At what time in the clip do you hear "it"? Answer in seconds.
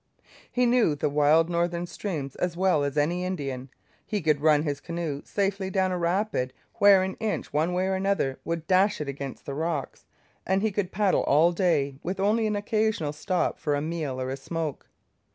8.99-9.07